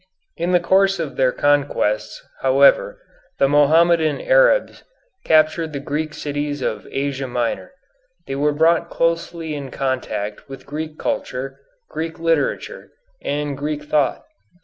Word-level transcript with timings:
In 0.35 0.51
the 0.51 0.59
course 0.59 0.97
of 0.97 1.15
their 1.15 1.31
conquests, 1.31 2.23
however, 2.41 2.97
the 3.37 3.47
Mohammedan 3.47 4.19
Arabs 4.19 4.83
captured 5.23 5.73
the 5.73 5.79
Greek 5.79 6.15
cities 6.15 6.63
of 6.63 6.87
Asia 6.89 7.27
Minor. 7.27 7.71
They 8.25 8.33
were 8.33 8.51
brought 8.51 8.89
closely 8.89 9.53
in 9.53 9.69
contact 9.69 10.49
with 10.49 10.65
Greek 10.65 10.97
culture, 10.97 11.59
Greek 11.87 12.17
literature, 12.17 12.89
and 13.21 13.55
Greek 13.55 13.83
thought. 13.83 14.23